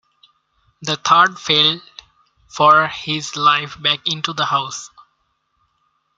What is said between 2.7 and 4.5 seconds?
his life back into the